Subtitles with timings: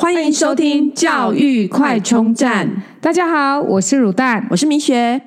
[0.00, 2.84] 欢迎收听教育快充站。
[3.00, 5.20] 大家好，我是乳蛋，我是明雪。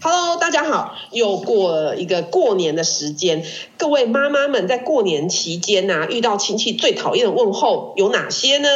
[0.00, 3.44] Hello，大家好，又过了一个过年的时间。
[3.76, 8.68] 各位妈妈们在过年期间啊，遇到亲戚最讨厌的问候有哪些呢？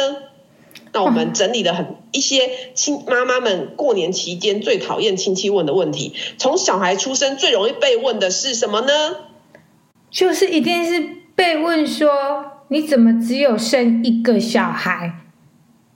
[0.93, 6.13] 那我们整理了很一些亲妈妈们过年期间最讨厌亲戚问的问题。
[6.37, 9.15] 从小孩出生最容易被问的是什么呢？
[10.11, 12.57] 就是一定是被问说。
[12.69, 15.13] 你怎么只有生一个小孩？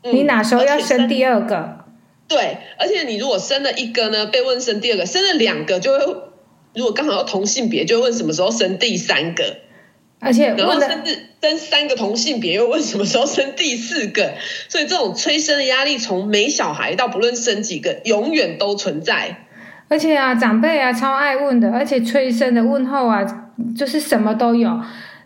[0.03, 1.79] 嗯、你哪时候要生第二个？
[2.29, 5.99] 对，而且你如果生了一个呢，被问生第二个；生了两个，就会
[6.73, 9.57] 如果刚好要同性别，就会问什么时候生第三个。
[10.21, 14.31] 而且，然后甚至生三个同性别，又问什么时候生第四个。
[14.69, 19.47] 所以这种催生的压力，从没小孩到不论生几个，永远都存在。
[19.89, 24.79] 而且啊，长辈啊超爱问的，而且催生的问候啊，就是什么都有。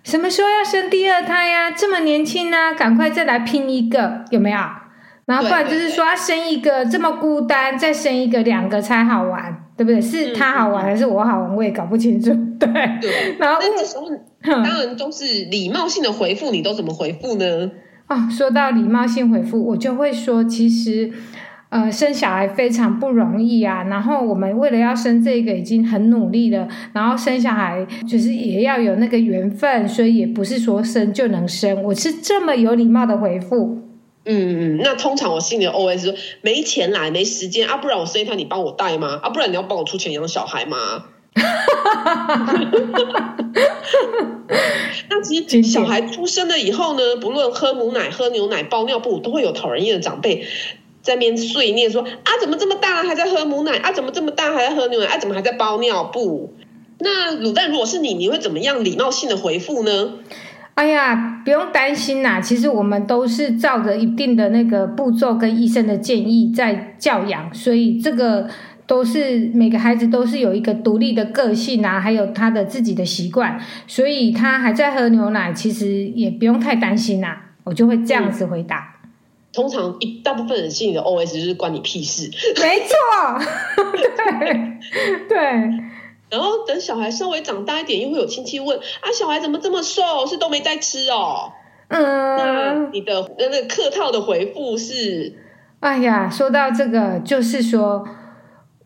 [0.05, 1.71] 什么时候要生第二胎呀、啊？
[1.71, 4.57] 这么年轻呢、啊，赶快再来拼一个，有没有？
[5.25, 9.99] 然后不然就是说要生一个这么孤单，再生一个两个才好玩，对不对？
[9.99, 11.55] 是他好玩还是我好玩？
[11.55, 12.29] 我也搞不清楚。
[12.59, 12.69] 对
[13.01, 13.35] 对。
[13.41, 14.05] 然后这时候
[14.43, 17.71] 当然都是礼貌性的回复，你都怎么回复呢？
[18.07, 21.11] 哦，说到礼貌性回复，我就会说，其实。
[21.75, 31.83] 呃，生小孩非常不容易啊，然后我们为了要生这个已经很努力了，然后生小孩就是也要有那个缘分，所以也不是说生就能生。
[31.83, 33.81] 我是这么有礼貌的回复。
[34.23, 39.19] 嗯嗯，那通常我心里的 OS 说没钱来，没时间啊，不然我生一胎你帮我带吗？
[39.21, 40.77] 啊，不然你要帮我出钱养小孩吗？
[45.09, 50.45] 那其实小孩出生了以后呢，不论喝母奶、喝牛奶、包尿布，都会有讨人厌的长辈。
[51.05, 53.91] 在面碎念说啊，怎么这么大了还在喝母奶啊？
[53.91, 55.19] 怎么这么大还在喝牛奶啊？
[55.19, 56.55] 怎么还在包尿布？
[56.97, 60.13] 那卤蛋如果是你，你会怎么样礼貌性的回复呢？
[60.73, 68.49] 哎呀，不用担心啦，其实我们都是照着一定的那个步骤跟医生的建议在教养，所以这个
[68.87, 77.43] 都是每个孩子都是有一个独立的个性啊，还有他的自己的习惯，所以他还在喝牛奶，其实也不用太担心啦。
[77.63, 78.94] 我就会这样子回答。
[79.55, 82.29] 通常一大部分人心里的 OS 就是关你屁事，
[82.61, 82.95] 没错，
[84.27, 85.37] 对对。
[86.29, 90.25] 然后等小孩稍微长大一点，又会有亲戚问啊，小孩怎么这么瘦？
[90.27, 91.53] 是都没在吃哦？
[91.87, 95.33] 嗯，那你的那个客套的回复是？
[95.79, 98.05] 哎呀，说到这个，就是说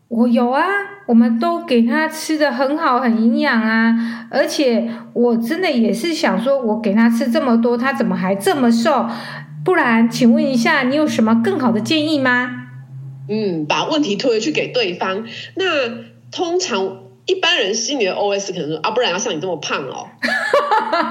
[0.08, 0.62] 我有啊，
[1.06, 9.06] 我们都给他吃的很好，很营养啊，而且我真的也是想说，我给他吃这么多，他怎么还这么瘦？
[9.64, 12.68] 不然，请问一下，你有什么更好的建议吗？
[13.28, 15.26] 嗯，把问题推回去给对方。
[15.54, 15.64] 那
[16.32, 20.08] 通常一般人心里的 OS 可能说啊，不然要像你这么胖哦。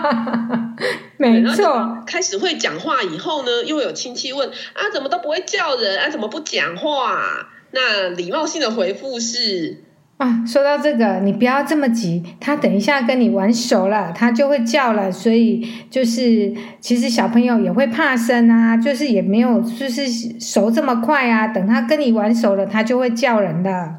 [1.17, 2.03] 没错。
[2.05, 7.49] 开始会讲话以后呢，又会有亲戚问啊，怎么都不会叫人啊，怎么不讲话？
[7.71, 9.83] 那礼貌性的回复是。
[10.19, 15.09] 啊，说到这个，你不要这么急，他等一下跟你玩熟了，他就会叫了。
[15.09, 20.05] 所以就是，其实小朋友也会怕生啊，就是也没有就是
[20.37, 21.47] 熟这么快啊。
[21.47, 23.95] 等他跟你玩熟了，他就会叫人的。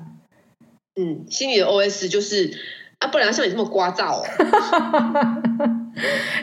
[0.97, 2.51] 嗯，心里的 OS 就是
[2.99, 4.27] 啊，不然要像你这么聒噪哦。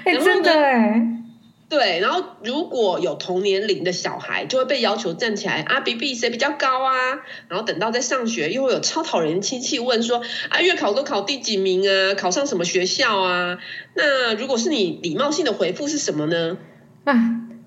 [0.06, 1.17] 哎、欸，真的哎。
[1.70, 6.94] 对，然后如果有同年龄的小孩，就会被要求站起来啊，比比谁比较高啊。
[7.50, 12.14] 然后等到在上学，又会有超讨人亲戚问说啊，月考都考第几名啊？
[12.16, 13.58] 考上什么学校啊？
[13.96, 16.58] 那如果是你，礼貌性的回复是什么呢？
[17.04, 17.14] 啊，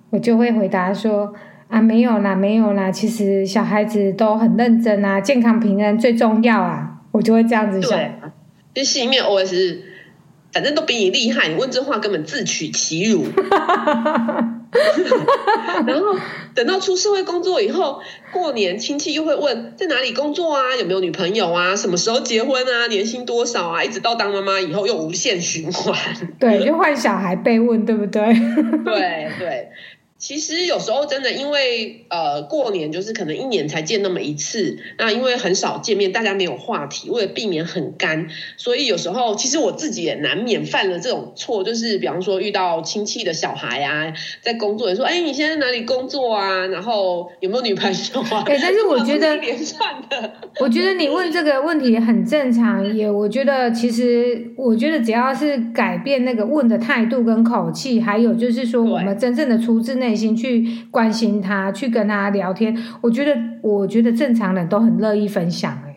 [0.09, 1.34] 我就会回答说
[1.69, 7.00] 啊，没有啦，没有啦，其实小孩子都很认真啊，健康平安最重要啊。
[7.12, 7.99] 我就会这样子想。
[7.99, 8.12] 对，
[8.77, 9.90] 其实心里面 OS。
[10.53, 13.27] 反正都比你厉害，你问这话根本自取其辱。
[15.87, 16.16] 然后
[16.55, 18.00] 等到出社会工作以后，
[18.33, 25.97] 过年亲戚又会问在哪里工作啊，有没有女朋友啊，什么时候结婚啊，年薪多少啊，一直到当妈妈以后又无限循环。
[26.39, 28.22] 对，就换小孩被问，对不对？
[28.84, 29.69] 对 对。
[30.21, 38.28] 其实有时候真的，因为呃过年就是可能一年才见那么一次，那因为很少见面，大家没有话题，为了避免很干，
[38.59, 44.13] 所以有时候其实我自己也难免犯了这种错，就是比方说遇到亲戚的小孩啊，
[44.43, 46.66] 在工作，说哎你现在哪里工作啊？
[46.66, 48.45] 然后有没有女朋友啊？
[48.47, 60.09] 哎，但是我觉得连串的，我觉得你问这个问题很正常，也我觉得其实我觉得只要是改变那个问的态度跟口气，还有就是说我们真正的出自内。
[60.10, 65.80] 内心去关心他，去跟他聊天，我觉得，我觉得正常人都很乐意分享。
[65.86, 65.95] 哎，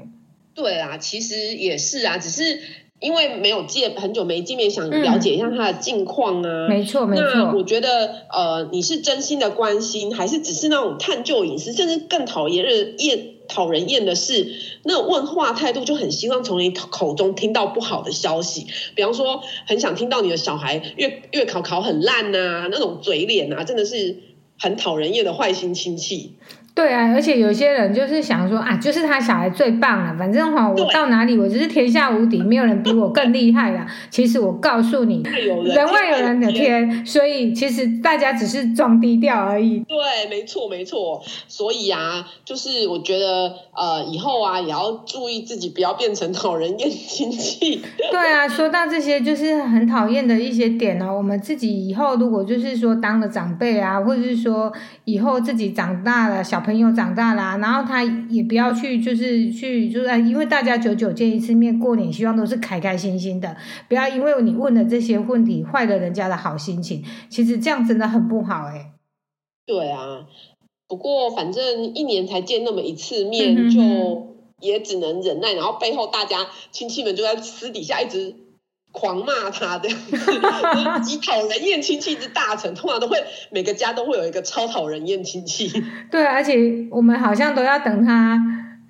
[0.53, 2.59] 对啊，其实也是啊，只是
[3.03, 6.67] 因为没有见很久没见面，想了解一下他的近况啊。
[6.67, 7.25] 嗯、没错，没错。
[7.35, 14.47] 那我觉得，呃，你是真心的关心，还是只是那种探究隐私，甚至更讨厌人厌讨人厌的是，
[14.83, 24.17] 那问话态度就很希望从你口中听到不好的消息，比方说很想听到你的小孩月月考考很烂呐、啊，那种嘴脸啊，真的是
[24.63, 26.37] 很讨人厌的坏心亲戚。
[26.75, 33.85] 对啊，而且有些人就是想说啊，就是他小孩最棒了，反正哈，我到哪里我就是天下无敌，没有人比我更厉害了。
[34.09, 39.81] 其实我告诉你，人外有人的天，所以其实大家只是装低调而已。
[39.81, 41.21] 对，没错没错。
[41.47, 47.83] 所以啊，就是我觉得呃，以后啊也要注意自己，不要变成讨人厌亲戚。
[48.11, 54.52] 对啊，说到这些就是很讨厌的一些点呢、哦，我们自己以后如果就是说当了长辈啊，或者是说
[55.05, 56.63] 以后自己长大了小。
[56.63, 63.57] 朋友长大啦、啊，然后他也不要去，就是去，就是因为大家久久见一次面，过年希望都是开开心心的，
[63.89, 67.03] 不要因为你问的这些问题坏了人家的好心情。
[67.29, 68.91] 其实这样真的很不好哎、欸。
[69.65, 70.25] 对啊，
[70.87, 78.35] 不过反正一年才见那么一次面，就也只能忍耐，然后背后大家亲戚们就在私底下一直。
[78.93, 80.15] 狂骂他这样子，
[81.03, 83.17] 极讨人厌亲戚之大成，通常都会
[83.49, 85.83] 每个家都会有一个超讨人厌亲戚。
[86.09, 88.39] 对，而且我们好像都要等他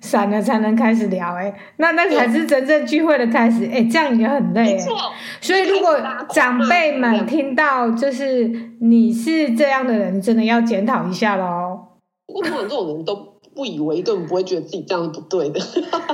[0.00, 4.74] 散了才能开始聊，哎，那那才是真正聚会的开始，哎，这样也很累。
[4.74, 4.94] 没错。
[5.40, 5.98] 所以如果
[6.28, 8.46] 长辈们听到就是
[8.80, 11.78] 你是这样的人，真的要检讨一下喽。
[12.26, 13.33] 不过通常这种人都。
[13.54, 15.60] 不以为根本不会觉得自己这样不对的，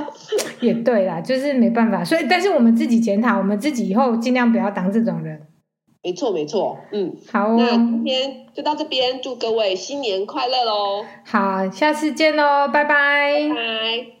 [0.61, 2.03] 也对啦，就是没办法。
[2.03, 5.47] 所以，但是我们自己检讨，我们自己以后尽量不要当这种人。
[6.03, 6.79] 没错，没错。
[6.91, 7.55] 嗯，好哦。
[7.57, 11.05] 那今天就到这边，祝各位新年快乐喽！
[11.25, 13.49] 好，下次见喽，拜拜。
[13.49, 14.20] 拜拜。